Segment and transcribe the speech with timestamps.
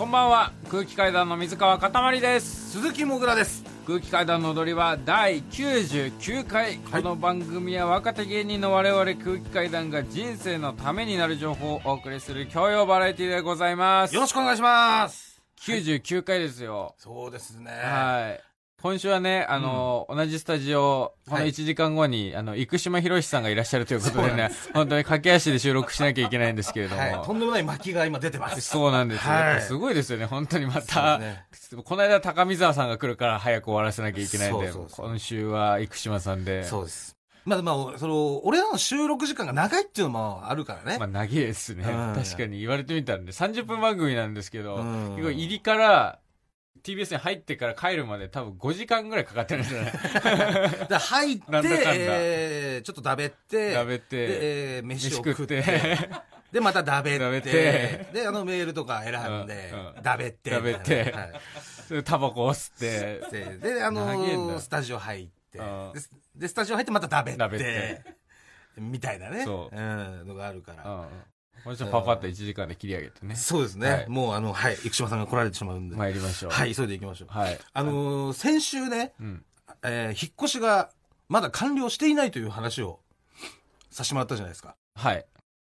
[0.00, 0.52] こんばんは。
[0.70, 2.70] 空気階段の水川かたまりです。
[2.70, 3.62] 鈴木もぐらです。
[3.86, 14.14] 空気階段の踊りは第99回、この番組は若手芸人の我々空気階段が人生のためになる情報をお送りする教養バラエティでございます。
[14.14, 15.42] よろしくお願いします。
[15.66, 17.70] 99回ですよ、そうですね。
[17.70, 18.49] はい
[18.82, 21.48] 今週はね、あの、同じスタジオ、このはい。
[21.48, 27.22] 1時間後に、あの、生島博さんがいらっしゃるということでね 本当に駆け足で収録しなきゃいけないんですけれども、はい。
[27.22, 28.60] とんでもない巻きが今出てます。
[28.62, 29.32] そうなんですよ。
[29.32, 29.60] はい。
[29.60, 31.18] すごいですよね、本当にまた。
[31.18, 31.44] ね。
[31.84, 35.06] この間高見沢さんが来るから早く終わらせなきゃいけないんで、そうそうそう。
[35.08, 36.64] 今週は生島さんで。
[36.64, 37.16] そうです。
[37.44, 41.84] まあまあその俺らの収録時間が長いっていうのもあるからね、まあ長いですね。
[41.84, 42.14] うん。
[42.14, 45.10] 確かに言われてみたらね、30分番組なんですけど、うん。
[45.16, 46.18] 結構入りから、
[46.82, 49.92] TBS に入ってから帰るまで多分5時間ぐらいかかってるんですよね。
[50.88, 51.92] で入ってなんだかんだ。
[51.94, 55.62] えーちょっとだべって食べて、で、えー飯を飯食って。
[55.62, 55.98] て、
[56.52, 58.06] でまただべってて。
[58.12, 59.12] であのメールとか選
[59.44, 60.02] んで、うんうん。
[60.02, 60.50] だべって。
[60.50, 61.32] だべってはい。
[61.90, 65.92] でタバコを吸って、でであのスタジオ入ってうん。
[65.92, 66.00] で
[66.36, 68.20] でスタジオ入ってまただべってだべって。
[68.76, 69.44] みたいなね。
[69.44, 69.76] そう。
[69.76, 71.08] うん、のがあるから、
[71.64, 71.70] うん。
[71.72, 73.36] もちろんパパッと1時間で切り上げてね。
[73.36, 76.50] そうですね、はいもうあのはい生島さんが来られてしまうんで、参りましょう。
[76.52, 77.58] はい急いで行きましょうはい。
[77.72, 79.44] あのー先週ね、うん。
[79.82, 80.90] えー引っ越しが
[81.28, 83.00] まだ完了していないという話を
[83.90, 85.24] させてもらったじゃないですかはい。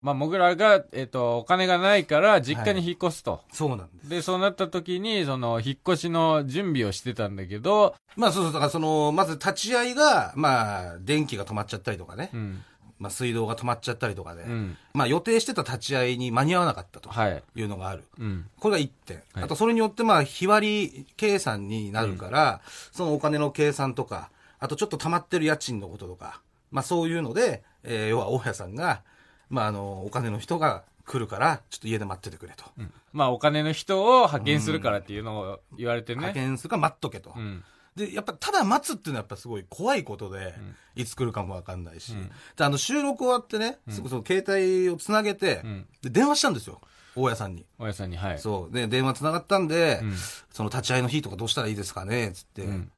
[0.01, 3.41] まあ、僕らが、えっ、と、お金がないから、実家に引っ越すと。
[3.51, 12.63] そうなんですで、そうなった時に、その、引っ越しの準備をしてたんだけど、まあそうそうだからそのまず立ち会いがまあ電気が止まっちゃったりとかね、うん。
[12.99, 14.77] まあ、水道が止まっちゃったりとかで、うん。
[14.93, 17.43] まあ予定してた立ち会いに間に合わなかったとはい。
[17.55, 18.49] いうのがあるうん。
[18.59, 19.17] これが1点。
[19.33, 24.29] はいあと、それによって、まあ、日割り計算になるから、そのお金の計算とか、
[24.59, 29.01] あと、ちょっと溜まってる家賃のこととか、まあ、そういうので、えー要は、大家さんが、
[29.49, 32.63] まあ、あの、お金の人が来るから、ちょっと家で待っててくれと。
[32.77, 36.17] うんまあ、お金の人を派遣するからっていうのを言われてね。
[36.19, 37.33] 派遣するから待っとけと。
[37.35, 37.63] うん。
[37.95, 40.53] で、やっぱ、ただ待つっていうのはやっぱすごい怖いことで、
[40.95, 42.13] いつ来るかもわかんないし。
[42.13, 45.87] うんで、あの、収録終わってね、すぐその携帯をつなげて、うん。
[46.01, 46.81] で、電話したんですよ。
[47.15, 47.65] 大家さんに。
[47.79, 48.39] 大家さんに、はい。
[48.39, 48.73] そう。
[48.73, 50.13] で、電話つながったんで、うん。
[50.51, 52.63] その立ち会いの日とかどうしたらいいですかねつって。
[52.63, 52.91] うん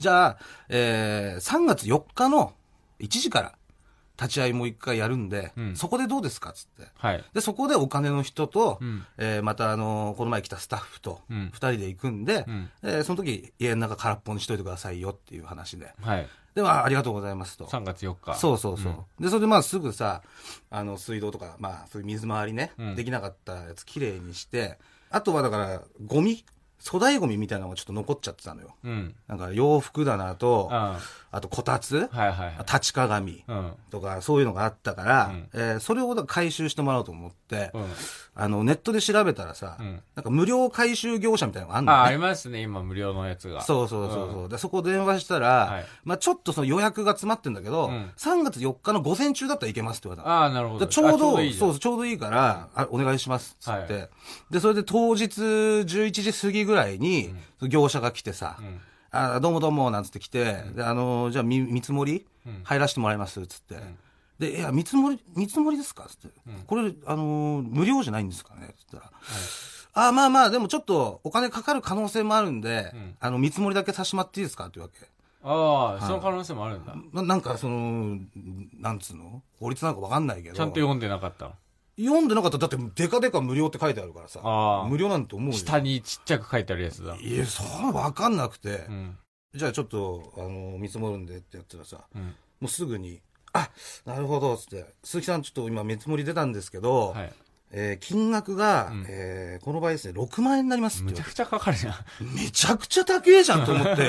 [0.00, 0.38] じゃあ、
[0.70, 2.54] えー、3月4日の
[3.00, 3.52] 1時から
[4.20, 6.88] 立ち会いもう一回やるんで、うんそこでどうですかつって。
[6.98, 7.24] はい。
[7.32, 9.04] で、そこでお金の人と、うん。
[9.16, 12.70] えーまたあのこの前来たスタッフと、うん2人で行くんで、うん。
[12.82, 15.94] えーその時家の中空っぽにしといてくださいよっていう話で。
[16.02, 16.28] はい。
[16.54, 17.66] で、まあ、ありがとうございますと。
[17.66, 18.34] 3月4日。
[18.34, 19.22] そうそうそう。
[19.22, 20.22] で、それでまあすぐさ、
[20.68, 24.78] あの、水道とか、まあ、そういう水回りね、うんできなかったやつきれいにして、
[25.10, 26.44] あとはだから、ゴミ、
[26.84, 28.74] 粗大ゴミみたいなのがちょっと残っちゃってたのよ。
[28.84, 29.14] うん。
[29.28, 30.98] なんか洋服棚と、あ
[31.30, 32.16] あとこたつ、あ。
[32.16, 32.58] はいはいはい。
[32.60, 33.72] 立ち鏡うん。
[33.90, 37.32] とかそういうのがあったから、うんえーそれを回収してもらおうと思っ。
[38.34, 40.00] あの、ネットで調べたらさ、うん。
[40.14, 42.12] なんか無料回収業者みたいなのがあんのあ、あね。
[42.16, 43.60] りますね、今無料のやつが。
[43.62, 45.86] そうそうそうそう、で、そこ電話したら、はい。
[46.04, 48.10] まあちょっとその予約が詰まってんだけど、うん。
[48.16, 50.34] 3月4日の午前中だったらいけますって言われたの。
[50.34, 50.86] ああ、なるほど。
[50.86, 54.08] でちょうあど、そうそう、ちょうどいいから、あお願いします、つって、は
[54.50, 57.34] で、それで当日11時過ぎぐらいに、
[57.68, 58.80] 業者が来てさ、うん。
[59.12, 62.60] あどうもどうも、なんつって来て、で、あのーじゃあ、み見積もり、うん。
[62.62, 63.74] 入らせてもらいます、つって。
[64.40, 66.06] で、いや、見積もり、見積もりですか？
[66.08, 66.28] つって。
[66.66, 68.74] これ、あのー無料じゃないんですかね？
[68.78, 69.12] つったら。
[69.92, 74.66] あまあまあ、でもちょっと、お金かかる可能性もあるんで、んあの、見積もりだけさせてもらっていいですか？
[74.66, 75.06] っていうわけ。
[75.42, 76.94] ああ、その可能性もあるんだ。
[77.12, 78.18] ななんか、その、
[78.78, 79.42] なんつうの？
[79.58, 80.56] 法律なんかわかんないけど。
[80.56, 81.52] ちゃんと読んでなかったの？
[81.98, 84.40] 読んでなかったら、だって、デカデカ無料って書いてあるからさ。
[84.88, 85.52] 無料なんて思うよ。
[85.52, 87.16] 下にちっちゃく書いてあるやつだ。
[87.16, 89.18] いや、そうわかんなくて、うん。
[89.54, 92.22] じゃあちょっと、あの、見積もるんでってやったらさ、うん。
[92.22, 93.20] もうすぐに、
[93.52, 93.70] あ、
[94.04, 97.32] なるほど、つって、鈴木さんちょっと今見積もり出たんですけど、はい。
[97.72, 101.92] えー金額が、うんえーこの場合ですね、6万円になりますって言われむちゃくちゃかかるじゃん。
[101.94, 102.00] て。
[102.34, 104.02] めちゃくちゃ高えじゃんと思って、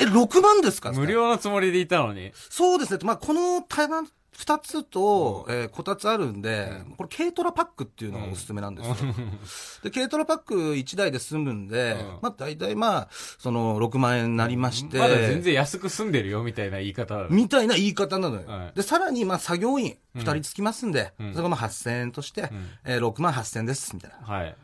[0.00, 2.32] え、6万ですか無料のつもりでいたのに。
[2.34, 3.00] そうですね。
[3.04, 8.96] まあ、この台湾二つと、えーこたつあるんで、これ軽トラパックっていうのがおすすめなんですよ。
[9.84, 18.48] で、軽トラパック1台で済むんで、うんまあ、大体まあ、その、6万円になりまして、まだ全然安く住んでるよ、みたいな言い方みたいな言い方なのよ。
[18.48, 22.50] はいで、さらに、まあ、作業員2人つきますんで、うんそれがまあ8000円として、ん
[22.84, 24.26] えー6万8000円です、みたいな。
[24.26, 24.56] はい。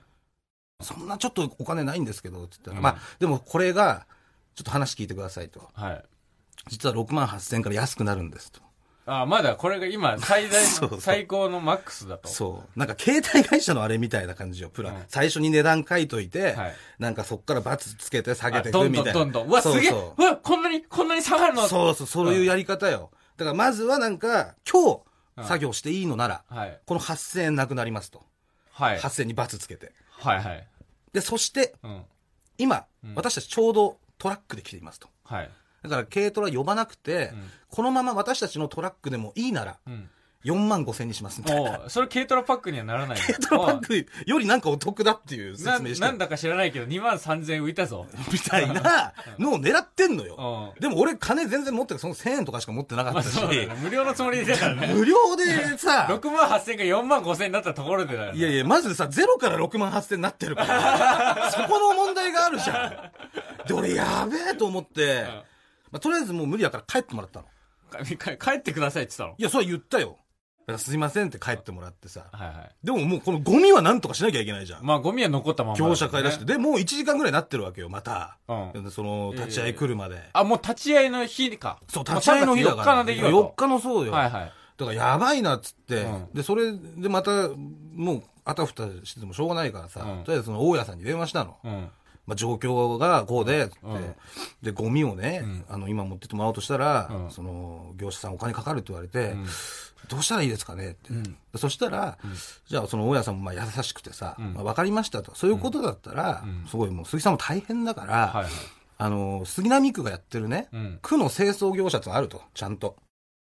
[0.82, 4.06] そんなちょっとお金ないんですけど、って言ったら、うんまあ、でもこれが、
[4.54, 5.68] ちょっと話聞いてくださいと。
[5.74, 6.04] はい。
[6.68, 8.60] 実は6万8000円から安くなるんですと。
[9.12, 12.28] あ、まだこれが今、 最大の、最高のマックスだと。
[12.28, 12.78] そう。
[12.78, 14.68] なんか携帯会社のあれみたいな感じよ。
[14.68, 14.94] プラン。
[14.94, 19.12] うん最初に値段書いといて、はいなんかそっからバツつけて下げていあどんくみたいな。
[19.12, 19.48] どんどんどん。
[19.48, 21.66] うわ、すげえそうわ、こんなに、こんなに下がるの？
[21.66, 23.10] そうそう、そういうやり方よ。
[23.36, 25.02] だからまずはなんか、今
[25.38, 26.80] 日作業していいのなら、はい。
[26.86, 28.22] この8000円なくなりますと。
[28.72, 28.98] はい。
[28.98, 29.92] 8000にバツつけて。
[30.10, 30.66] はいはい。
[31.12, 32.04] で、そして、うん。
[32.58, 35.08] 今、うん私たちちょうどトラックで来ていますと。
[35.24, 35.50] はい。
[35.82, 40.10] だから軽トラ呼ばなくて、うんこのまま私たちのトラックでもいいなら、うん。
[40.44, 41.82] 4万5千にしますみたいな。
[41.88, 43.22] それ軽トラパックにはならないの？
[43.24, 48.06] 軽トラパックよりなんかお得だっていうな説明してなんだか知らないけど、2万3000円浮いたぞ。
[48.32, 50.72] みたいなのを狙ってんのよ。
[50.74, 50.80] うん。
[50.80, 53.76] でも俺金全然持ってるその1000円とかしか持ってなかっまあたし、そうだよね。
[53.80, 54.92] 無料のつもりでだからね。
[54.94, 58.38] 無料でさ、6万8000円が4万5000円になったところでだよね。
[58.38, 63.12] いやいや、まずさ、ゼロから6万8000になってるから、 そこの問題があるじゃ
[63.64, 63.68] ん。
[63.68, 65.49] で、俺やべえと思って、
[65.90, 67.46] まあ、とりあえずもう無理だから帰ってもらったの。
[67.90, 70.18] か帰ってくださいって言っいや、それは言ったよ。
[70.78, 72.26] すいませんって帰ってもらってさ。
[72.30, 72.44] たの。
[72.44, 72.70] はいはい。
[72.84, 74.84] でももうこのゴミはなんとかしなきゃいけないじゃん。
[74.84, 75.80] まあゴミは残ったままね。
[75.80, 76.44] 業者買い出して。
[76.44, 78.38] で、もう1時間ぐらいになってるわけよ、また。
[78.48, 78.90] うん。
[78.90, 80.22] その、立ち会い来るまで。
[80.32, 81.80] あ、もう立ち会いの日か。
[81.88, 82.84] そう、立ち会いの日だから。
[82.84, 83.30] 4日の出来事。
[83.30, 84.12] 4日のそうよ。
[84.12, 84.52] はいはい。
[84.76, 87.48] だからやばいなっつって、うんで、それでまた、
[87.94, 91.56] もう、あたふたしててもしょうがないからさ、うんとりあえずその大家さんに電話したの。
[91.64, 91.88] うん。
[92.30, 94.14] まあ、状況がこうで、つってうん
[94.62, 99.46] で、ゴミをね、うんあの、今持ってってもらおうとしたら、うんその、業者さんお金かかるって言われて、うん
[100.08, 100.92] どうしたらいいですかね？
[100.92, 101.10] って。
[101.10, 102.18] うんでそしたら、
[102.66, 105.34] じゃあその大家さんもまあ優しくてさ、うんまあ、分かりましたと。
[105.34, 108.52] そういうことだったら、うんすごいもう杉さんも大変だから、はいはい。
[108.98, 110.98] あの、杉並区がやってるね、うん。
[111.02, 112.96] 区の清掃業者ってあると、ちゃんと。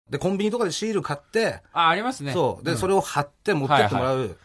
[0.10, 2.34] で、コンビニとかでシール買って、あ、ありますね。
[2.34, 2.66] そう。
[2.66, 4.38] で、んそれを貼って持ってってもらう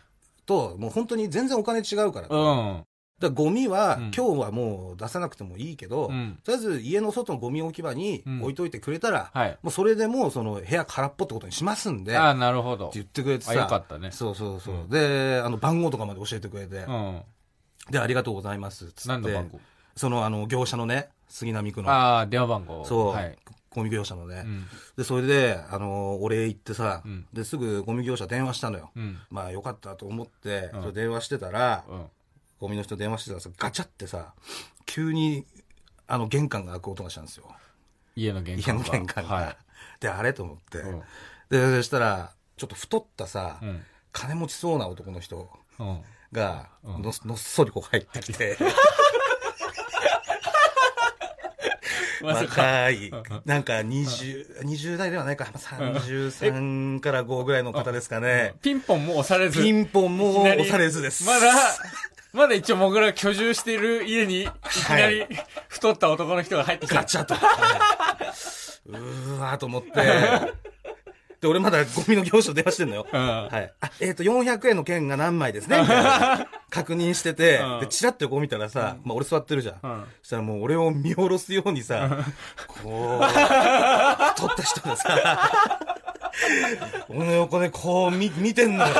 [0.47, 2.29] と、もう本当に全然お金違うから。
[2.29, 2.85] うん。
[3.25, 6.39] らゴミは、うん今日はもう出さなくてもいいけど、うん。
[6.45, 9.59] とりあえず家の外のゴミ置き場にうん置いといてくれたら、はい。
[9.63, 12.91] もうそれでもうその部屋空っぽってことにしますんで、あってなるほど。
[12.95, 13.53] 言ってくれてさ。
[13.53, 14.11] あ、よかったね。
[14.13, 14.75] そうそうそう。
[14.75, 17.23] うんで、あの、番号とかまで教えてくれて、うん。
[17.91, 18.93] で、ありがとうございます。
[18.93, 19.45] つって。
[19.97, 22.85] その、あの、業者のね、杉並区の、ああ、電話番号。
[22.85, 23.39] そう、はい。
[23.71, 24.67] ゴミ業者のね、うん。
[24.97, 28.91] で、それで、あの、お礼言ってさ、うんで、すぐゴミ業者電話したのよ。
[28.95, 29.19] うん。
[29.31, 32.07] まあ、よかったと思って、電話してたら、うん。
[32.65, 34.33] ゴミの人電話してたらさ、ガチャってさ、
[34.87, 35.45] 急に、
[36.07, 37.45] あの、玄関が開く音がしたんですよ。
[38.17, 38.93] 家の玄家の関が。
[38.93, 39.35] 玄関が。
[39.35, 39.57] は
[40.01, 40.79] で、あれと思って。
[40.79, 40.81] い。
[40.81, 41.03] うん。
[41.51, 43.83] で、そしたら、ちょっと太ったさ、うん。
[44.13, 46.01] 金持ちそうな男の人うん。
[46.33, 48.57] が、うんののっそりこう入ってきて。
[52.23, 53.11] 若い、
[53.45, 58.55] なんか20、20代ではないか、33から5ぐらいの方ですかね。
[58.63, 59.63] ピンポンも押されず。
[59.63, 61.27] ピンポンも押されずです。
[61.27, 61.53] まだ、
[62.35, 65.25] まだ一応僕らが居住している家に、いきなり
[65.69, 66.97] 太った男の人が入ってきた。
[66.97, 67.35] ガチャと。
[67.35, 69.91] うーわーと思って。
[71.41, 73.07] で、俺まだゴミの業者と電話してんのよ。
[73.13, 73.21] うん。
[73.21, 73.73] はい。
[73.81, 75.77] あ、えっ、と、400円の券が何枚ですね？
[76.71, 79.75] 確認してて、うんで、チラッとこう見たらさ、まあ俺座ってるじゃん。
[79.83, 80.05] うん。
[80.23, 82.09] そしたらもう俺を見下ろすようにさ、
[82.83, 85.51] こう、撮った人がさ、
[87.11, 88.95] 俺の横でこう見見てんのよ。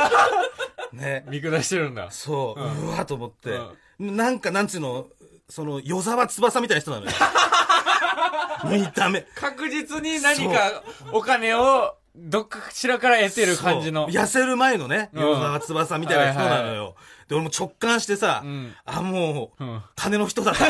[0.95, 1.25] ね。
[1.29, 2.11] 見下してるんだ。
[2.11, 3.59] そう、ううんわーと思って、
[3.99, 5.07] なんかなんつうの、
[5.49, 7.11] その、与沢翼みたいな人なのよ。
[8.65, 9.21] 見た目。
[9.35, 14.07] 確実に何かお金をどっかしらから得てる感じの。
[14.09, 16.95] 痩せる前のね、うん与沢翼みたいな人なのよ。
[17.27, 18.73] で、俺も直感してさ、うん。
[18.85, 19.81] あ、もう、うん。
[19.95, 20.53] 金の人だ。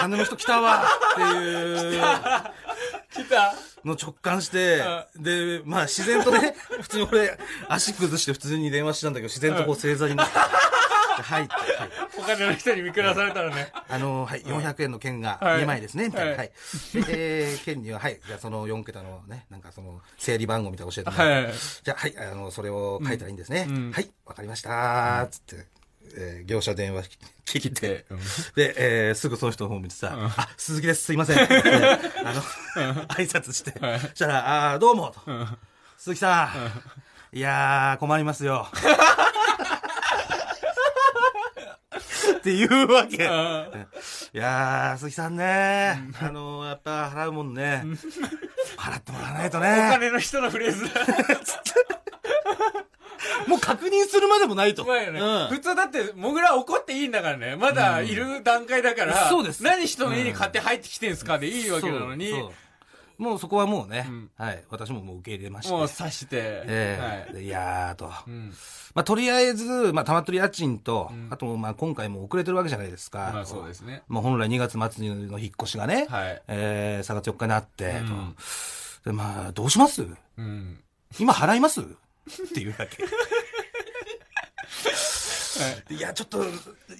[0.00, 2.02] 金の人来たわっていう
[3.12, 3.54] 来た
[3.84, 4.82] の直感して、
[5.16, 7.38] で、まあ自然とね、 普通に俺、
[7.68, 10.38] 足崩して普通に電話したんだけど、自然とこう正座になって、
[11.20, 11.48] はい。
[12.18, 13.72] お金の人に見下されたらね。
[13.88, 15.62] あの、はい、400円の券がはい。
[15.62, 16.36] 2枚ですね、みたいな。
[16.36, 16.52] はい。
[17.08, 21.46] えー、券には、はい、じゃあその4桁のね、なんかその、整理番号みたいなの教えてもらって。
[21.48, 21.54] はい。
[21.84, 23.68] じゃあ、はい、あの、それを書いたらいいんですね。
[23.92, 25.66] はい、わかりましたつって、
[26.16, 27.04] えー業者電話
[27.44, 28.04] 切って。
[28.10, 28.18] うん
[28.54, 28.74] で、
[29.08, 31.38] えーすぐその人の方見てさ、うんあ、鈴木です、すいません。
[31.42, 31.52] あの、
[33.08, 35.20] 挨拶して、はいそしたら、あーどうも、と。
[35.26, 35.58] うん
[35.98, 36.50] 鈴木さ
[37.32, 38.66] ん、いやー、困りますよ。
[42.38, 43.16] って言うわけ。
[43.16, 47.84] いやー、鈴木さんね、あのやっぱ払うもんね、
[48.76, 49.88] 払ってもらわないとおね。
[49.92, 51.00] 金の人のフレーズだ。
[53.48, 54.82] もう確認するまでもないと。
[54.82, 55.20] うまいよね。
[55.20, 57.56] うん普通だって、もぐら怒っていいんだからね。
[57.56, 59.28] まだいる段階だから。
[59.28, 62.52] そうです何人の家に買って入ってきてんすかでいいわけなのに、そうそう
[63.18, 65.72] もうそこはもうね、うんはい、私ももう受け入れまして。
[65.72, 66.36] もう刺して。
[66.40, 66.48] はい。
[66.66, 68.10] ええでいやーと。
[68.26, 68.52] うん。
[68.94, 73.30] まあ、とりあえず、まあ、たまってる家賃と、うんあと、まあ、今回も遅れてるわけじゃないですか。
[73.32, 74.02] まあそうですね。
[74.08, 76.42] まあ、本来2月末の引っ越しがね、はい。
[76.48, 78.34] えー、3月4日になって、うん
[79.04, 79.10] と。
[79.10, 80.04] で、まあ、どうします？
[80.38, 80.82] うん。
[81.18, 81.82] 今払います？
[82.28, 83.04] っていうだけ。
[85.90, 86.44] いや、ちょっと、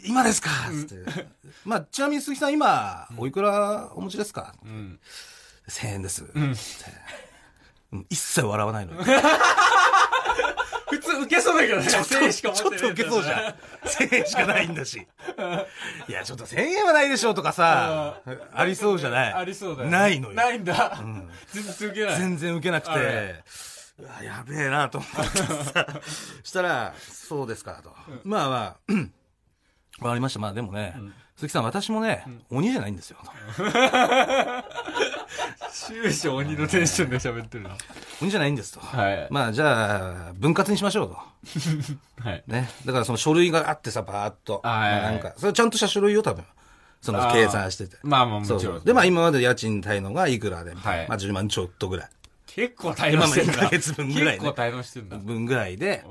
[0.04, 1.26] 今ですかつって。
[1.64, 4.54] まあ、ちなみに鈴木さん今、おいくらお持ちですか？
[4.64, 5.00] うん。
[5.68, 6.24] ?1000 円です。
[6.34, 6.42] うん。
[7.92, 9.02] うん一切笑わないのよ。
[10.90, 11.86] 普通、受けそうだけどね。
[11.86, 13.54] ちょっと、1000円しか持ちょっと受けそうじゃん。
[13.86, 15.06] 1000円しかないんだし。
[16.08, 18.20] いや、ちょっと1000円はないでしょうとかさ、
[18.54, 19.96] ありそうじゃないありそうだよね。
[19.96, 20.34] ないのよ。
[20.34, 20.98] ないんだ。
[21.52, 22.18] 全然受けない。
[22.18, 23.44] 全然受けなくて、
[24.02, 25.86] うわやべえなと思ってさ、
[26.42, 27.94] したら、そうですかと。
[28.24, 29.12] まあまあ、うん
[30.00, 30.40] わかりました。
[30.40, 30.96] まあでもね、
[31.36, 33.18] 鈴木さん、私もね、鬼じゃないんですよ。
[33.22, 33.30] と
[35.70, 37.76] 終始鬼のテンションで喋ってるな。
[38.20, 38.80] 鬼じゃないんですと。
[38.80, 39.28] はい。
[39.30, 41.14] まあじゃあ、分割にしましょうと。
[42.28, 42.42] はい。
[42.46, 42.68] ね。
[42.84, 44.60] だからその書類があってさ、バーっと。
[44.64, 46.44] なんか、それちゃんとした書類を多分、
[47.00, 47.96] その計算してて。
[48.02, 48.58] まあまあもちろ。
[48.58, 52.10] そうんで、まあ今まで家賃滞納がいくらで、はいまあ10万ちょっとぐらい。
[52.54, 53.52] 結構滞納してんだ。
[53.52, 55.16] 今まで1ヶ月分ぐらいね結構滞納してんだ。
[55.18, 56.04] 分ぐらいで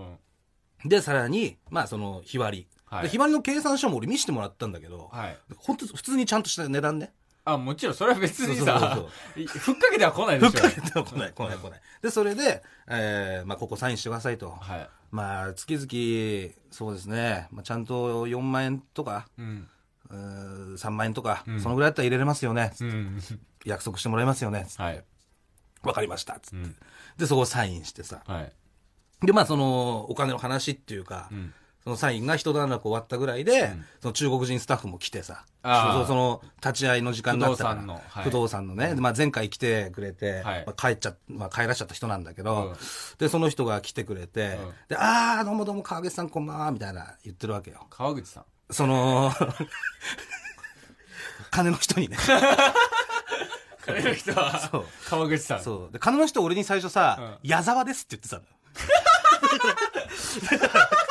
[0.84, 0.90] う、ん。
[0.90, 2.68] で、さらに、まあその、日割り。
[2.86, 5.38] はいで日割りの計算書も俺見せてもらったんだけど、はい。
[5.56, 7.14] 本当普通にちゃんとした値段ね。
[7.46, 9.02] あ、もちろん、それは別にそうさそ
[9.42, 10.52] う、ふっかけては来ないでしょ。
[10.52, 11.82] ふっかけても来ない、来ない、来ない。
[12.02, 14.52] で、それで、えー、まあここサインしてくださいと。
[14.52, 14.90] はい。
[15.12, 19.68] まあ、月々、そうですね、まあ、ちゃんと4万円とか、うん。
[20.10, 22.74] うー3万円とか、んそのぐらいだったら入れれますよね。
[22.80, 23.20] うん。
[23.66, 24.68] 約束してもらえますよね。
[24.78, 25.04] はい。
[25.84, 26.40] わかりました。
[26.40, 26.76] つって、うん。
[27.18, 28.24] で、そこをサインしてさ。
[28.26, 29.26] はい。
[29.26, 31.54] で、まあ、その、お金の話っていうか、うん。
[31.84, 42.76] そのサインが一段落終わったぐらいで、んその中国人スタッフも来てさ、そうその立ち会いの時間になったから不動産のはい不動産のね、でまあ、前回来てくれて、はいまあ、帰っちゃ、まあ、帰らしちゃった人なんだけど、うん
[43.18, 47.88] で、その人が来てくれて、うんで、ああ、どうもどうも川口さんこんばんは、みたいな言ってるわけよ。
[47.90, 48.46] 川口さん。
[48.70, 49.32] その、
[51.50, 52.18] 金の人にね。
[53.86, 55.64] 彼の人はそう、川口さん。
[55.64, 55.94] そう。
[55.94, 58.44] で、金の人俺に最初さ、矢沢ですって言ってたの。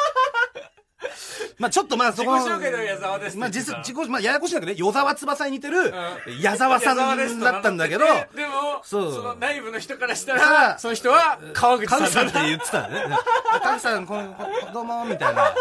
[1.60, 5.92] まあちょっとまあそこの自己紹介では矢沢ですまあ実、自己、まあややこしいんだけどね、与沢翼に似てる
[6.40, 13.16] 矢沢さんだったんだけど、でも、その内部の人からしたさら、あその人は川口さんって言ってたのね。
[13.62, 15.54] 川口さん、この、こどうも、みたいな。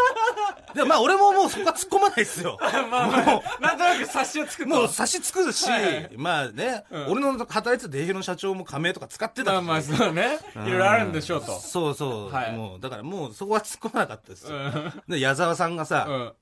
[0.74, 2.56] でもまあ俺ももうそこは突っ込まないですよ。
[2.90, 4.68] まあまあ、なんとなく察しをつくと。
[4.68, 10.38] もう差し作るし、はいまあね、俺の働いてたデイヘの社長も仮名とか使ってたしまあまあ、そうね。
[10.54, 11.58] いろいろあるんでしょうと。
[11.58, 15.02] そうそう、はいもうだからもうそこは突っ込まなかったですよ、うん。
[15.08, 16.32] で矢沢さんがさ、うん。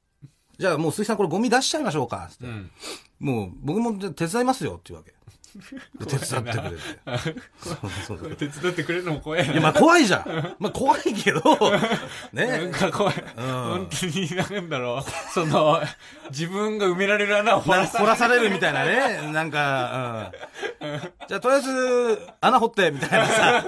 [0.58, 2.70] じゃあもう鈴木さんこれゴミ出しちゃいましょうかつって、うん。
[3.18, 5.16] もう僕も手伝いますよっていうわけで
[6.06, 7.40] 手伝ってくれて。
[7.58, 7.76] そう
[8.06, 9.46] そうそう手伝ってくれるのも怖い。
[9.46, 9.52] な。
[9.52, 10.56] いやまあ怖いじゃん。
[10.58, 11.40] まあ怖いけど
[12.32, 13.14] なんねか怖い。
[13.36, 15.32] 本当に、なんだろう。
[15.32, 15.82] その、
[16.30, 19.32] 自分が埋められる穴を掘ならさ掘らされるみたいなね。
[19.32, 20.32] なんか、
[20.80, 23.64] うん、じゃあとりあえず穴掘ってみたいなさ。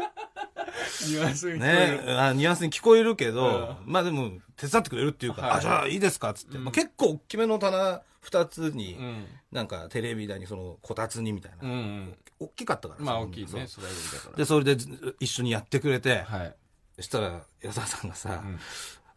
[1.07, 2.05] ニュアンスに聞こえる。
[2.07, 2.13] ね。
[2.13, 5.51] あニュアンスに聞こえるけど、まあでも、手伝ってくれるっていうか、はい。
[5.59, 6.59] あ、じゃあいいですかっつって。
[6.59, 9.27] まあ、結構大きめの棚二つに、うん。
[9.53, 11.59] なんかテレビ台にそのこたつにみたいな。
[11.62, 12.19] うんうん。
[12.39, 14.37] 大きかったからさまあ大きいね、それはだから。
[14.37, 16.55] で、それでず一緒にやってくれて、はい。
[16.97, 18.59] そしたら、矢沢さんがさ、ん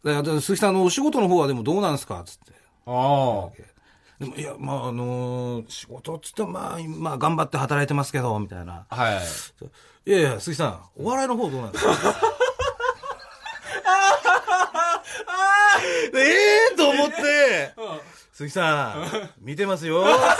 [0.04, 2.20] でで鈴木さん、あの、お仕事の方はでもどうなんですか？
[2.20, 2.52] っつって。
[2.86, 3.50] ああ。
[4.18, 8.86] でも、いや、まあ、あのー仕事っつってもまあ、まあ、頑張って働いてますけど、みたいな。
[8.88, 9.20] は
[10.06, 10.10] い。
[10.10, 11.92] いやいや、鈴木さん、お笑いの方どうなんですか？
[16.16, 17.74] ええと思って、
[18.34, 20.00] 鈴木さん、見てますよ。
[20.02, 20.36] うわ、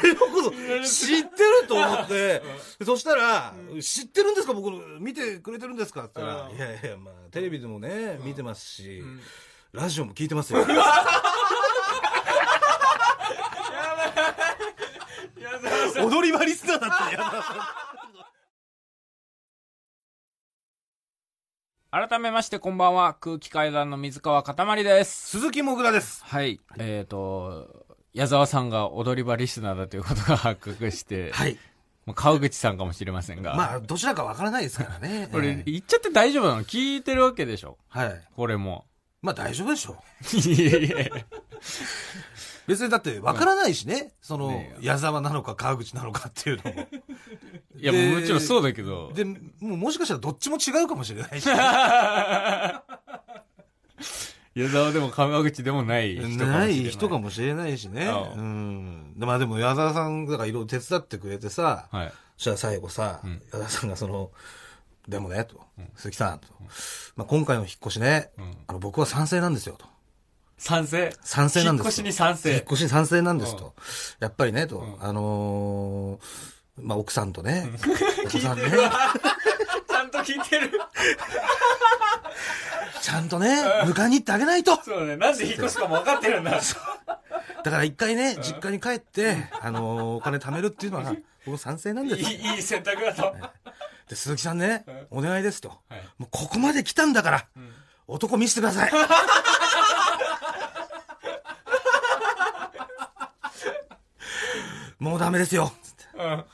[0.00, 0.50] 俺のこと
[0.86, 2.40] 知ってると思って、
[2.84, 3.52] そしたら、
[3.82, 4.52] 知ってるんですか？
[4.54, 6.04] 僕、見てくれてるんですか？
[6.04, 6.56] って言ったら、うん。
[6.56, 9.02] いやいや、まあ、テレビでもね、見てますし、
[9.72, 10.64] ラジオも聞いてますよ。
[16.02, 17.42] 踊り場リスナーだったね、矢沢
[21.92, 23.14] 改めましてこんばんは。
[23.14, 25.30] 空気階段の水川かたまりです。
[25.30, 26.22] 鈴木もぐらです。
[26.24, 26.60] はい。
[26.78, 31.58] えっ、と、矢沢さんが踊り場リスナーだということが発覚して、はい。
[32.06, 33.56] もう川口さんかもしれませんが。
[33.56, 35.28] まあ、どちらかわからないですからね。
[35.34, 36.62] これええ言っちゃって大丈夫なの？
[36.62, 38.22] 聞いてるわけでしょはい。
[38.36, 38.86] これも。
[39.20, 40.00] まあ、大丈夫でしょ
[40.32, 40.36] う。
[40.38, 41.10] いやいやいや
[42.70, 44.12] 別にだってわからないしね。
[44.22, 46.86] そのね、矢沢なのか川口なのかっていうのも。
[47.76, 49.10] いや、もちろんそうだけど。
[49.12, 51.48] で、もうもしかしたらどっちも違うかもしれないし。
[54.54, 56.58] 矢沢でも川口でもない人かもしれな。
[56.58, 58.06] ないい人かもしれないしね。
[58.36, 59.14] うん。
[59.16, 62.12] でまあでも矢沢さん、だからいろいろ手伝ってくれてさ、はい。
[62.36, 63.20] そしたら最後さ、
[63.52, 64.30] 矢沢さんがその、
[65.08, 65.60] でもね、と、
[65.96, 66.46] 鈴木さん、と、
[67.16, 68.30] まあ今回の引っ越しね、
[68.68, 69.86] あの僕は賛成なんですよ、と。
[70.60, 71.16] 賛成？
[71.24, 73.74] 賛成なんです引っ越しに賛成引っ越しに賛成なんですと。
[74.20, 77.70] やっぱりね、と、あのーまあ奥さんとね、
[78.26, 80.70] お子さんね、 ちゃんと聞いてる。
[83.02, 84.78] ちゃんとね、迎えに行ってあげないと。
[84.82, 85.16] そうね。
[85.16, 86.52] なんで引っ越すかも分かってるんだ。
[87.64, 91.14] だから一回ね、実家に帰って、あのーお金貯めるっていうのは、
[91.46, 92.28] 僕賛成なんですよ。
[92.28, 93.34] いい、いい選択だと。
[94.08, 95.68] で、鈴木さんね、お願いですと。
[95.88, 97.44] はいもうここまで来たんだから、ん
[98.06, 98.90] 男見せてください。
[105.00, 105.72] もうダメですよ。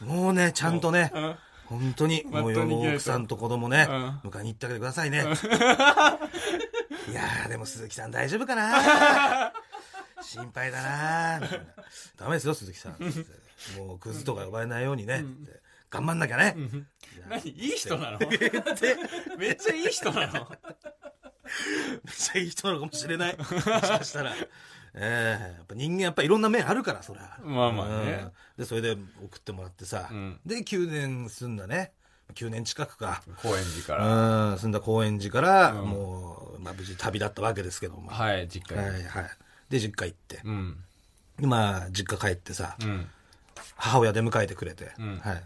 [0.00, 1.34] もうね、ちゃんとね、うん。
[1.66, 3.88] 本当に、もうとうに生きないと奥さんと子供ね、
[4.24, 5.18] う迎えに行ってあげてくださいね。
[7.10, 9.52] いやー、でも鈴木さん大丈夫かな？
[10.22, 11.64] 心配だなみたいな
[12.16, 12.96] ダメですよ、鈴木さん。
[13.78, 15.24] もう、クズとか呼ばれないようにね。
[15.90, 16.54] 頑張んなきゃね。
[17.28, 17.50] 何？
[17.50, 18.18] いい人なの？
[19.38, 20.32] めっちゃいい人なの？
[20.32, 23.36] めっちゃいい人なのかもしれない。
[23.36, 24.34] もしかしたら。
[24.96, 27.38] ええやっぱ人間やっぱいろんな面あるから、そりゃ。
[27.44, 30.08] まあまあねうんで、それで送ってもらってさ。
[30.10, 31.92] うんで、9年住んだね。
[32.34, 33.22] 9年近くか。
[33.42, 34.50] 高円寺から。
[34.52, 38.10] うん、住んだ高円寺から、うんもう、まあ無事旅立ったわけですけども。
[38.10, 39.04] ははい、実い、家に。
[39.04, 39.30] はい。
[39.68, 40.40] で、実家行って。
[40.44, 40.76] うん。
[41.38, 43.06] でまあ、実家帰ってさ、うん。
[43.76, 44.92] 母親で迎えてくれて。
[44.98, 45.42] うんはい。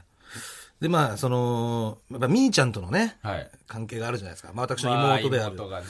[0.80, 3.50] で、まあ、その、やっぱみーちゃんとのね、はい。
[3.66, 4.52] 関係があるじゃないですか。
[4.54, 5.54] まあ、私のまあ妹である。
[5.56, 5.86] 妹がね。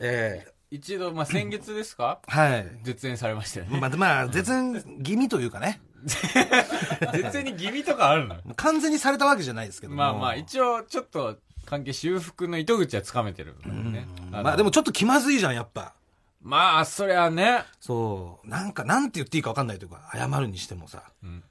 [0.00, 2.20] ええ一度、まあ先月ですか？
[2.26, 2.66] はい。
[2.82, 3.78] 絶縁されましたよね。
[3.78, 5.82] まあ、まあ、絶縁気味というかね。
[6.06, 8.36] 絶縁に義理とかあるの？
[8.56, 11.36] 完全にされたわけじゃないですけどもまあまあ、一応、ちょっと、
[11.66, 14.06] 関係修復の糸口はつかめてるね。
[14.30, 15.92] のまあでもちょっと気まずいじゃん、やっぱ。
[16.40, 17.64] まあ、そりゃね。
[17.78, 18.48] そう。
[18.48, 21.44] なんか、なんて言っていいか分かんないというか、謝るにしてもさ、ん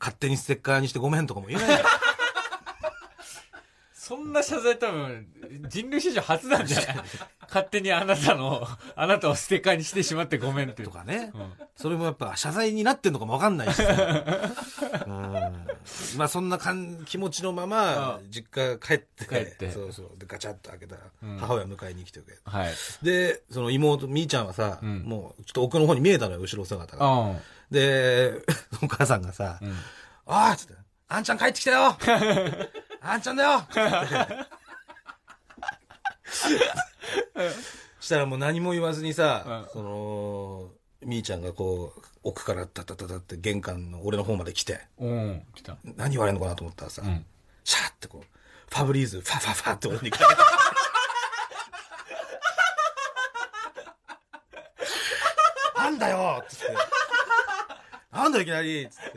[0.00, 1.80] 勝手にステッカーにしてごめんとかも言えないじゃん
[4.06, 5.26] そんな謝罪多分、
[5.68, 6.96] 人類史上初なんじゃない？
[7.48, 10.82] 勝手にあなたの、 あなたをステッカーにしてしまってごめんって。
[10.82, 11.32] とかね。
[11.34, 13.84] うんそれもやっぱ謝罪になってんのかも分かんないしさ。
[15.06, 15.32] うん
[16.16, 20.18] まあそんなかん気持ちのまま、実家帰って、帰ってそうそう。
[20.18, 22.40] で、ガチャッと開けたら、うん母親迎えに来てくれて。
[22.44, 22.72] はい。
[23.02, 27.06] で、その妹、みーちゃんはさ、うんもうちょっと奥の方に見えたのよ、後ろ姿が。
[27.06, 27.32] あ
[27.70, 28.34] で、
[28.82, 29.76] お母さんがさ、うん。
[30.26, 30.74] おいっつって、
[31.08, 31.96] あんちゃん帰ってきたよ
[33.06, 33.62] あんちゃんだよ
[38.00, 40.70] したらもう何も言わずにさ、うんその、
[41.02, 45.42] みーちゃんがこう、奥からタタタタって玄関の俺の方まで来て、うん。
[45.54, 45.76] 来た。
[45.96, 47.24] 何言われるのかなと思ったらさ、うん。
[47.62, 48.26] シャーってこう、
[48.74, 50.40] ファブリーズ、ファファファって俺にかけて。
[55.76, 56.74] なんだよっつって。
[58.12, 59.12] なんだよいきなりっつって。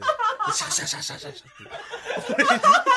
[0.53, 2.96] シャシャシャシャシャシャって。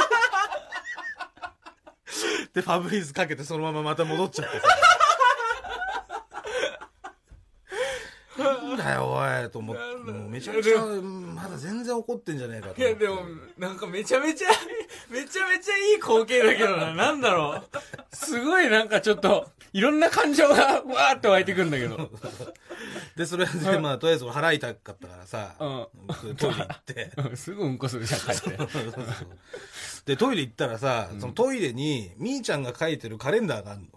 [2.54, 4.66] で、ファブリーズかけてそのまままた戻っちゃってさ。
[8.38, 9.82] なんだよ、おい、と思って。
[10.12, 12.94] もうめちゃめちゃ、まだ全然怒ってんじゃねえかといや。
[12.94, 13.20] でも、
[13.58, 14.48] なんかめちゃめちゃ、
[15.10, 16.94] めちゃめちゃいい光景だけどな。
[16.94, 17.62] なんだろう。
[18.16, 22.10] すごいなんかちょっと、いろんな感情がわーって湧いてくるんだけど。
[23.20, 27.12] で、それで、まあ、とりあえず払いたかったからさ、うんトイレ行って。
[27.28, 28.58] うんすぐうんこするじゃん、帰って。
[30.06, 33.88] で、トイレ行ったらさ、そのトイレに、みーちゃんが書いてるカレンダーがあるの。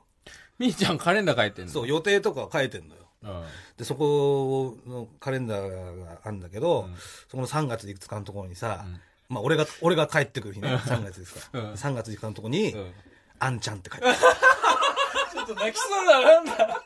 [0.60, 1.72] みーちゃんカレンダー書いてんの？
[1.72, 3.08] そう、予定とか書いてんのよ。
[3.24, 3.44] うん。
[3.78, 6.90] で、そこのカレンダーがあるんだけど、
[7.30, 8.86] そこの3月5日のところにさ、
[9.30, 11.66] まあ、俺が、俺が帰ってくる日ね、3月5日。
[11.66, 12.94] うん3月5日のところに、うん
[13.40, 14.18] あんちゃんって書いてある。
[15.34, 16.84] ちょっと泣きそうだ、なんだ。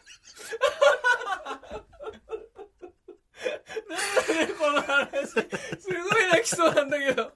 [3.89, 3.97] なん
[4.37, 5.27] だね、この話。
[5.29, 5.45] すごい
[6.31, 7.31] 泣きそうなんだけど。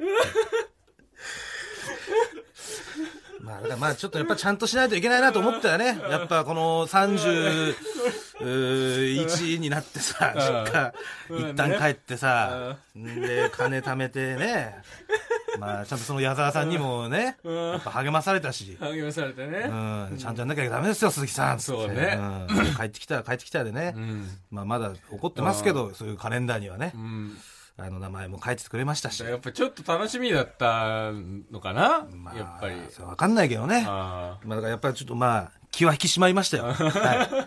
[3.40, 5.98] まあ、だからまあ、ちょっとやっぱちゃんとしないといけないなと思ったよね。
[6.10, 10.92] やっぱこの31になってさ、実家、
[11.30, 14.76] うん一旦帰ってさ、で、金貯めてね、
[15.58, 19.58] まあ、ちゃんとその矢沢さんにもね、うんやっぱ励まされたし、励まされてね。
[19.68, 21.58] うん、ちゃんとやんなきゃダメですよ、鈴木さん。
[21.58, 23.94] つってそうねうん帰ってきたら帰ってきたでね。
[23.96, 24.28] うん。
[24.50, 27.36] まあ、まだ怒ってますけど、そういうカレンダーにはねう、ん。
[27.76, 29.22] あの、名前も書いててくれましたし。
[29.22, 31.12] やっぱちょっと楽しみだった
[31.50, 32.74] のかな、まあやっぱり。
[32.90, 33.84] それわかんないけどね。
[33.88, 36.64] あまあ、だからやっぱりちょっとまあ、気は引き締まりましたよ。
[36.74, 37.46] は。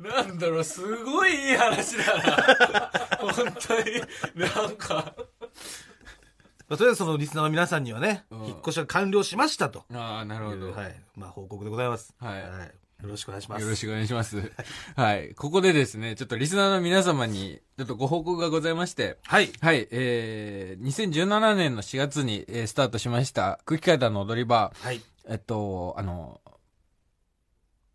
[0.00, 2.90] なんだろう、すごいいい話だな。
[3.20, 4.00] 本当に。
[4.34, 5.14] なんか。
[6.68, 9.84] まあとりあえずそのリスナーの皆さんにはね、うん引っ越しが完了しましたと。
[9.92, 10.72] ああ、なるほど。
[10.72, 11.00] はい。
[11.16, 12.14] まあ、報告でございます。
[12.18, 13.62] はいよろしくお願いします。
[13.62, 14.52] よろしくお願いします。
[14.94, 15.34] はい。
[15.34, 19.52] ここでですね、ちょっとリスナーの皆様に、ちょっとご報告がございまして、はい。
[19.60, 25.00] はい、えー、2017年の4月に、えースタートしました、空気階段の踊り場、はい。
[25.28, 26.40] えっと、あの、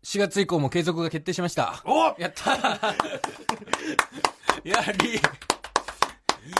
[0.04, 1.82] 4月以降も継続が決定しました。
[1.86, 2.94] おやったー
[4.68, 5.20] やり、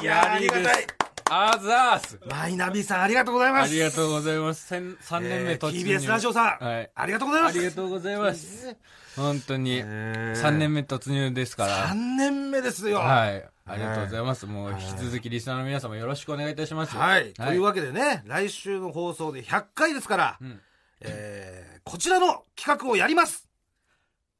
[0.02, 0.86] いやーありがたい。
[1.30, 2.18] あざーす。
[2.28, 3.70] マイナビさん、ありがとうございます。
[3.70, 4.66] ありがとうございます。
[4.66, 5.84] 千3年目えー突入。
[5.84, 6.90] TBS ラジオさん、はい。
[6.94, 7.58] ありがとうございます。
[7.58, 8.76] ありがとうございます。
[9.16, 11.88] 本当に、えー3年目突入ですから。
[11.88, 12.98] 3年目ですよ。
[12.98, 13.46] はい。
[13.66, 14.46] ありがとうございます。
[14.46, 16.96] もう引き続きリスナーの皆様よろしくお願いいたします。
[16.96, 17.32] はい。
[17.34, 20.60] というわけでね、来週の放送で100回ですから、ん
[21.00, 23.48] えーこちらの企画をやります。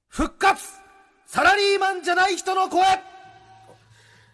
[0.09, 0.63] 復活
[1.27, 2.83] サラリーマンじゃない人の声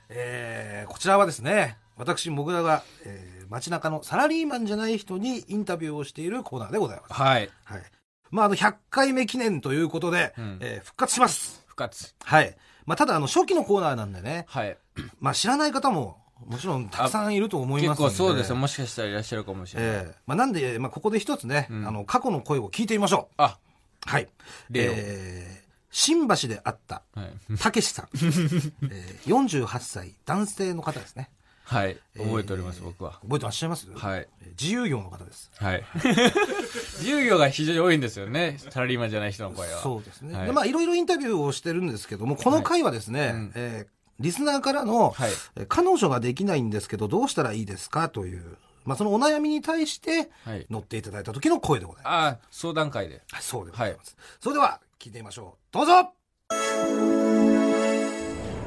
[0.08, 7.12] えーこちらはですね、私、もぐらが、えー街中のサラリーマンじゃない人にインタビューをしているコーナーでございます。
[7.12, 7.50] はい。
[7.64, 7.82] はい。
[8.30, 11.62] まあ、あの、100回目記念ということで、んえー復活します。
[11.66, 12.14] 復活。
[12.24, 12.56] はい。
[12.86, 14.76] まあ、ただ、あの、初期のコーナーなんでね、はい。
[15.20, 18.10] まあ、知らない方も、もちろんたくさんいると思いますので。
[18.12, 18.56] 結構そうですよ。
[18.56, 19.90] もしかしたらいらっしゃるかもしれない。
[19.90, 23.34] ええまあ、なんで、まあ、ここで一つね、んあの、過去の声を聞いてみましょう。
[23.36, 23.58] あ、
[24.06, 24.28] はい。
[24.72, 25.63] えー
[25.96, 27.56] 新橋で会った、はい。
[27.56, 28.08] たけしさん。
[28.18, 31.30] えー、48歳、男性の方ですね。
[31.62, 31.96] はい。
[32.18, 33.12] 覚えております、僕は。
[33.22, 33.88] 覚えてらっしゃいます？
[33.92, 34.28] はい。
[34.42, 35.50] えー自由業の方です。
[35.56, 35.84] はい。
[36.98, 38.58] 自由業が非常に多いんですよね。
[38.70, 39.80] サラリーマンじゃない人の声は。
[39.82, 40.34] そうですね。
[40.36, 50.66] はいで、まあ、いろいろインタビューをしてるんですけども、この回はですね、うんえーリスナーからの、はいえー彼女ができないんですけど、どうしたらいいですかという、まあ、そのお悩みに対して、はい。
[50.70, 52.12] 乗っていただいた時の声でございます。
[52.14, 53.22] ああ、相談会で。
[53.32, 54.16] はい、そうでございます。
[54.40, 55.64] それでは、聞いてみましょう。
[55.70, 55.92] どうぞ。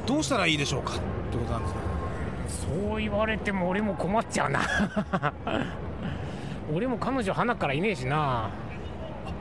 [0.06, 0.92] どうしたらいいでしょうか？
[0.92, 0.96] っ
[1.32, 1.80] てことなんですけ
[2.70, 2.78] ど。
[2.88, 4.60] そう言われても俺も困っちゃうな。
[6.72, 8.50] 俺も彼女花からいねえしな。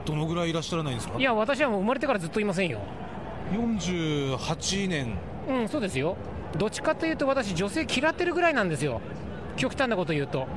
[0.05, 1.19] どのぐらいいらっしゃらないんですか？
[1.19, 2.79] いや私はもう生まれてからずっといませんよ。
[3.53, 5.17] 48年。
[5.47, 6.17] うんそうですよ。
[6.57, 9.01] どっちかというと私女性嫌ってるぐらいなんですよ。
[9.55, 10.47] 極端なこと言うと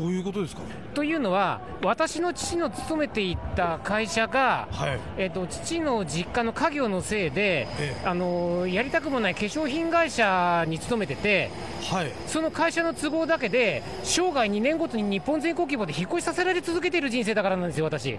[0.00, 0.62] どういうことですか？
[0.94, 4.98] というのは私の父の勤めていた会社がはい。
[5.16, 11.50] えっと父の実家の家業のせいで、えあのやりたくもない化粧品会社に勤めてて
[11.90, 12.12] はい。
[12.26, 18.18] その会社の都合だけで生涯2年ごとに日本全国規模で引っ越しさせられ続けている人生だからなんですよ私。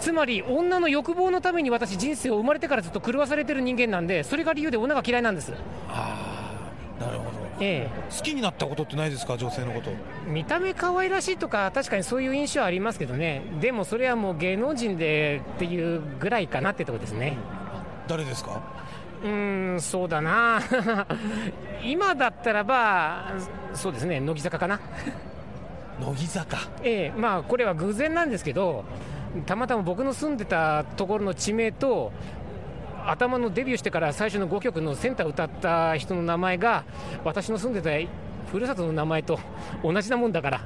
[0.00, 5.52] つまり女の欲望のために私人生を生まれてからずっと狂わされてる人間なんでそれが理由で女が嫌いなんです。
[5.88, 6.37] ああ
[7.60, 7.90] なるほどえ。
[8.16, 9.36] 好きになったことってないですか？
[9.36, 9.90] 女性のこと。
[9.90, 13.42] え見た目可愛らしいとか確かにそういう印象はありますけどね。
[13.60, 17.36] でもそれはもう芸能人でっていうぐらいかなってとこですね。
[18.06, 18.60] 誰ですか？
[19.22, 20.60] うーんそうだな。
[21.84, 23.32] 今だったらば
[23.74, 24.20] そうですね。
[24.20, 24.80] 乃木坂かな。
[26.00, 26.58] 乃木坂。
[26.82, 27.18] ええ。
[27.18, 28.84] まあこれは偶然なんですけど
[29.46, 32.12] たまたま僕の住んでたところの地名と
[33.06, 36.84] 頭のデビューしてから最初の5曲のセンター歌った人の名前が
[37.24, 37.90] 私の住んでた
[38.50, 39.38] ふるさとの名前と
[39.82, 40.60] 同じなもんだから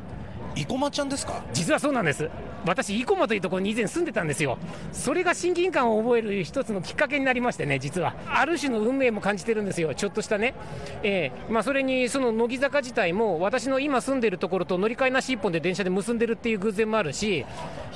[0.54, 1.42] 生駒ちゃんですか？
[1.52, 2.28] 実はそうなんです。
[2.64, 4.58] 私生駒というところに以前住んでたんですよ。
[4.92, 8.14] それが親近感を覚える一つのきっかけになりましてね実は。
[8.26, 9.94] ある種の運命も感じてるんですよ。
[9.94, 10.54] ちょっとしたね。
[11.02, 11.52] ええ。
[11.52, 17.44] まあそれにその乃木坂自体も私の今住んでるところと乗り換えなし一本で電車で結んでるっていう偶然もあるし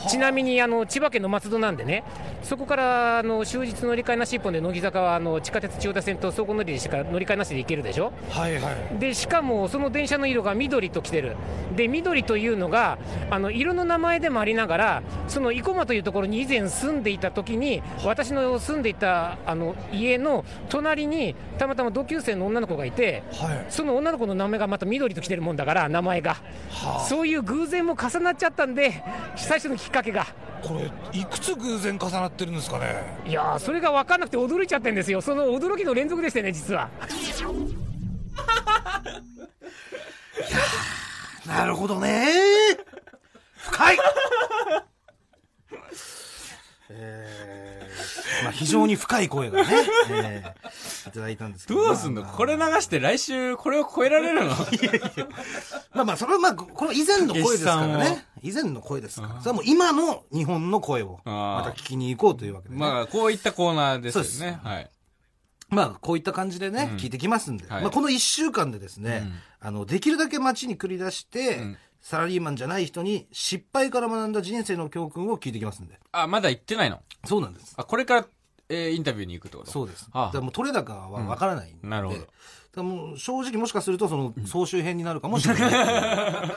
[0.08, 2.04] ちなみにあの千葉県の松戸なんでね
[2.42, 8.12] そこからあの終日乗り換えなし一本で乃木坂はあの地下鉄千代田線と相互乗りでしか乗り換えなしで行けるでしょ。
[8.30, 8.98] はいはい。
[8.98, 11.36] でしかもその電車の色が緑と来てる。
[11.74, 12.98] で緑というのが
[13.30, 23.66] あの色の名前でもありながらその生駒というところに以前住んでいた時に私の住んでいたあの家の隣にたまたま同級生の女の子がいてはい。
[23.70, 26.36] その女の子の名前がまた緑と来てるもんだから名前が。
[27.08, 29.02] そういう偶然も重なっちゃったんで
[29.36, 30.26] 最初のきっかけが。
[30.62, 33.02] これいくつ偶然重なってるんですかね？
[33.26, 35.20] いやーそれが分かんなくて驚いちゃってんですよ。
[35.20, 36.88] その驚きの連続でしたね実は
[41.46, 42.28] なるほどね。
[43.56, 43.98] 深い
[46.88, 49.68] えーまあ非常に深い声がね、
[50.10, 51.84] えーいただいたんですけど。
[51.84, 52.22] どうすんの？
[52.22, 54.50] まあこれ流して来週これを超えられるの？
[55.94, 58.26] まあまあ、それはまあ、これは以前の声ですからね。
[58.42, 59.40] 以前の声ですから。
[59.40, 62.80] それはもう今の日本の声を、また聞きに行こうというわけで、ね。
[62.80, 64.58] まあ、こういったコーナーですよね。
[64.62, 64.90] はい。
[65.68, 75.98] まあ、こういった感じでね、うん聞いてきますんで、はいまあ、この一週間でですね、あの、できるだけ街に繰り出して、うんサラリーマンじゃない人に失敗から学んだ人生の教訓を聞いてきますんで。
[76.12, 77.00] あ、まだ行ってないの？
[77.24, 77.74] そうなんです。
[77.76, 78.26] あ、これから、
[78.68, 79.70] えーインタビューに行くってこと？
[79.72, 80.06] そうです。
[80.12, 82.32] ああだからもう取れ高はわからないんで、なるほどだか
[82.76, 85.72] らもう正直もしかすると、その、総集編になるかもしれない。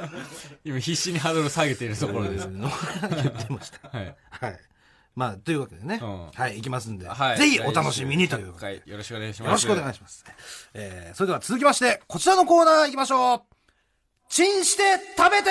[0.66, 2.48] 今必死にハードル下げているところです。
[2.48, 2.70] の
[3.10, 3.90] 言ってました。
[3.90, 4.16] はい。
[4.30, 4.60] はい。
[5.20, 7.38] まあ、というわけでね、うんはい、行きますんで、はい。
[7.38, 8.82] ぜひお楽しみにというわけではい。
[8.86, 9.48] よろしくお願いします。
[9.48, 10.24] よろしくお願いします。
[10.74, 13.42] えー、それでは続きまして、こちらのコーナー行きましょう
[14.30, 14.84] チンして
[15.18, 15.50] 食べて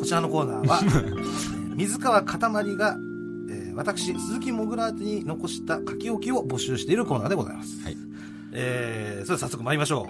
[0.00, 2.96] こちらのコーナーは、 えー水川かたまりが、
[3.48, 7.80] えー私、鈴木もぐら宛てに残した書き置きを募集しているコーナーでございます。
[7.84, 7.96] はい。
[8.54, 10.06] えー、それでは早速参りましょう。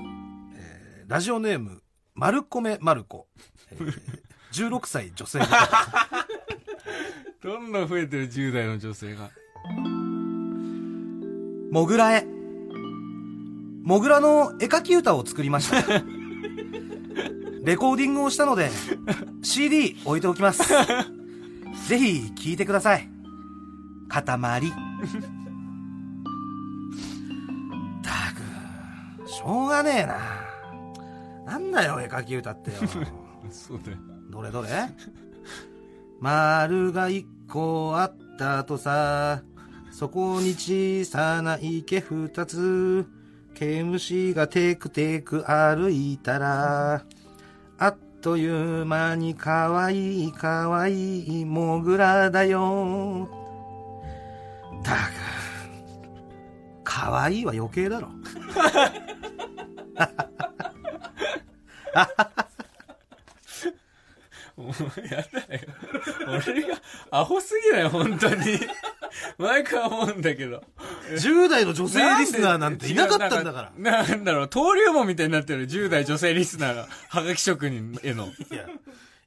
[0.54, 1.82] えーラジオネーム、
[2.14, 3.28] マルコメマルコ。
[3.72, 3.92] えー
[4.56, 5.40] 16歳女性
[7.42, 9.30] どんどん増えてる10代の女性が。
[11.70, 12.26] モグラへ。
[13.82, 15.76] モグラの絵描き歌を作りました。
[17.62, 18.70] レコーディングをしたので、
[19.42, 20.62] CD 置いておきます。
[21.88, 23.08] ぜひ聴いてください。
[24.08, 24.22] 塊。
[24.24, 24.30] た
[29.24, 30.16] く、しょうがねえな。
[31.52, 32.76] なんだよ、絵描き歌ってよ。
[33.50, 33.98] そうだよ。
[34.30, 34.68] どれどれ？
[36.20, 39.42] 丸が一個あったとさ、
[39.90, 43.06] そこに小さな池二つ、
[43.54, 47.04] 毛虫がテクテク歩いたら、
[47.78, 53.28] あっという間にかわいいかわいモグラだよ。
[54.82, 54.98] だが、
[56.84, 58.08] かわいいは余計だろ。
[64.56, 65.60] も うやだよ。
[66.26, 68.58] 俺がアホすぎない、本当に。
[69.38, 70.62] 毎回思うんだけど。
[71.10, 74.02] 10代の女性リスナーなんていなかったんだから。
[74.02, 78.26] なんだろう、登竜門みたいになってる10代女性リスナーが、はがき職人への。
[78.50, 78.66] いや、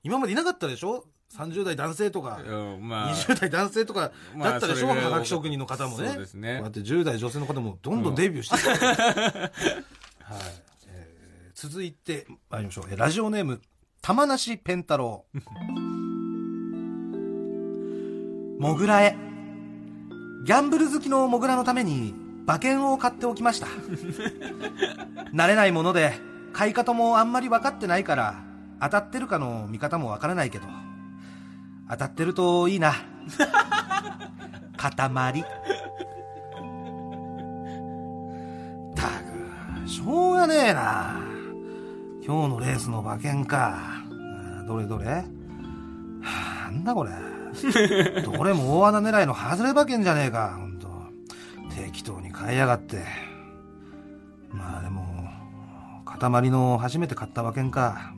[0.04, 1.06] 今までいなかったでしょ
[1.38, 6.10] ?30 代男性とか、うんまあ、20代男性とかだったでしょ、まあはがき職人の方もね。
[6.10, 9.52] そうですねこうやって10代女性の方もどんどんデビューしてる、 はい、
[10.88, 12.86] えー続いて参りましょう。
[12.90, 13.62] えーラジオネーム、
[14.02, 15.40] 玉梨ペンタロウ。
[18.60, 19.16] モグラへ。
[20.46, 23.68] ギャンブル好きのモグラのために馬券を買っておきました。
[25.34, 26.14] 慣れないもので、
[26.54, 28.42] 買い方もあんまり分かってないから、
[28.82, 30.66] 当たってるかの見方も分からないけど、
[31.90, 32.94] 当たってるといいな。
[34.78, 34.92] 塊。
[38.96, 39.08] た
[39.84, 41.29] く、しょうがねえな。
[42.30, 44.04] 今日のレースの馬券か。
[44.68, 45.06] どれどれ？
[45.08, 45.24] は
[46.68, 47.10] あなんだこれ。
[48.22, 50.88] どれも大穴狙いの外れ馬券じゃねえか、ほんと。
[51.76, 53.04] 適当に買いやがって。
[54.52, 55.28] まあでも、
[56.06, 58.14] 塊の初めて買った馬券か。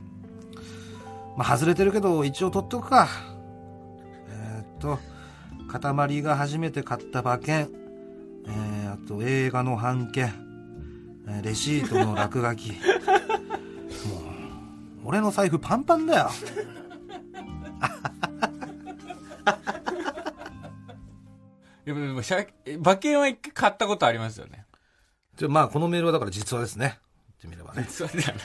[1.38, 3.08] まあ外れてるけど一応取っておくか。
[4.28, 4.98] えーっと、
[5.68, 7.66] 塊が初めて買った馬券。
[8.46, 10.34] えー、あと映画の半券。
[11.28, 12.72] えーレシートの落書き。
[15.04, 16.30] 俺の財布パンパンだよ。
[21.84, 22.46] でもしゃ
[22.78, 24.66] 馬券は一回買ったことありますよね。
[25.36, 27.00] じゃあまあこのメールはだから実話ですね。
[27.42, 27.84] 言ってみればね。
[27.90, 28.38] そうじゃない。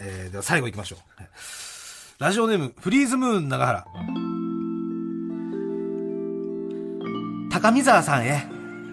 [0.02, 0.98] えー、では最後行きましょう。
[2.18, 3.86] ラジオネーム、フリーズムーン長原。
[7.50, 8.46] 高見沢さんへ。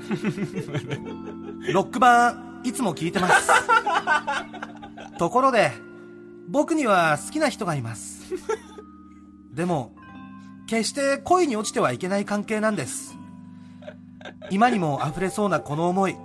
[1.71, 3.51] ロック版、いつも聞いてます。
[5.17, 5.71] ところで、
[6.49, 8.33] 僕には好きな人がいます。
[9.53, 9.95] でも、
[10.67, 13.17] 決して恋に落ちてはいけない関係なんです。
[14.49, 16.15] 今にも溢れそうなこの思い、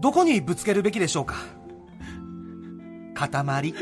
[0.00, 1.36] どこにぶつけるべきでしょうか
[3.14, 3.74] 塊。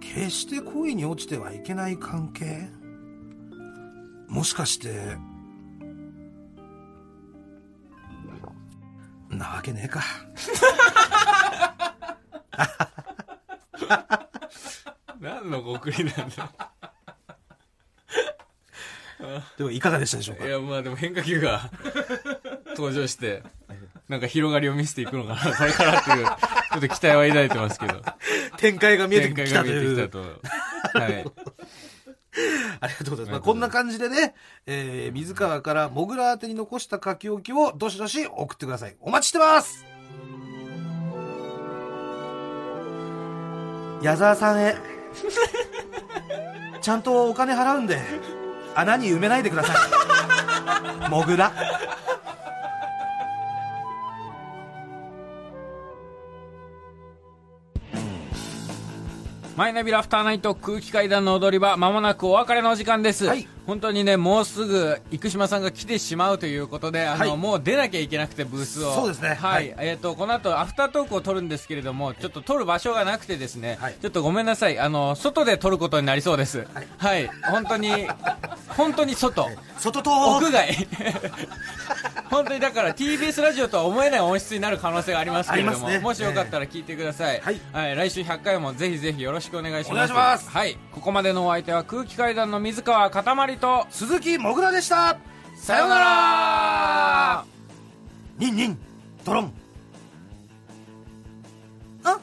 [0.00, 2.68] 決して恋に落ちてはいけない関係？
[4.28, 5.16] もしかして、
[9.32, 10.02] なわけねえか。
[15.20, 16.52] 何の送りなんだ
[19.56, 20.46] でもいかがでしたでしょうか？
[20.46, 21.70] いや、まあでも変化球が
[22.76, 23.42] 登場して、
[24.08, 26.32] なんか広がりを見せていくのかな、これからっていう、ちょ
[26.78, 28.02] っと期待は抱いてますけど。
[28.56, 30.08] 展開が見えて展開きたとが見えてきたいう。
[30.08, 30.18] と。
[30.98, 31.24] はい。
[32.82, 33.30] ありがとうございます。
[33.30, 34.34] まあ、こんな感じでね、
[34.66, 38.96] えー、水川からモグラ宛てに残した書き置きをどしどし送ってください。
[39.00, 39.86] お待ちしてます
[44.02, 44.74] 矢沢さんへ。
[46.80, 48.00] ちゃんとお金払うんで、
[48.74, 49.74] 穴に埋めないでくださ
[51.06, 51.08] い。
[51.08, 51.52] モグラ。
[59.56, 63.26] マイナビラフターナイト空気階段の踊り場、まもなくお別れのお時間です。
[63.26, 67.36] はい本当にね、もうすぐ、生島さんが来てしまうということで、あの、はい。
[67.36, 68.92] もう出なきゃいけなくて、ブースを。
[68.94, 69.34] そうですね。
[69.34, 69.70] はい。
[69.70, 73.96] はえっ、と、この後、アフタートークを撮るんですけれども、ちょっと撮る場所がなくてですね、はい。
[74.00, 74.78] ちょっとごめんなさい。
[74.80, 76.66] あの、外で撮ることになりそうです。
[76.98, 77.30] はい。
[77.50, 78.08] 本当に、
[78.68, 79.48] 本当に外。
[79.78, 80.88] 外と屋外。
[82.32, 85.98] 本当にだから TBS ラジオとは思えない音質になる可能性がありますけれども、ね。
[85.98, 87.60] もしよかったら聞いてください、はい。
[87.94, 89.92] 来週100回もぜひぜひよろしくお願いします。
[89.92, 90.48] お願いします。
[90.48, 90.78] はい。
[90.92, 95.18] ここまでのお相手は空気階段の水川かたまりと鈴木もぐらでした。
[95.56, 97.44] さようなら。
[98.38, 98.78] ニンニン
[99.24, 99.52] ドロン。
[102.04, 102.18] あ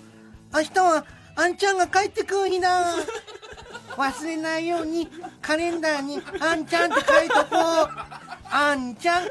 [0.54, 2.96] 明日はあんちゃんが帰ってくる日だ。
[3.96, 5.10] 忘れないように
[5.42, 7.90] カレンダーにあんちゃんって書いとこう。
[8.52, 9.28] あんちゃん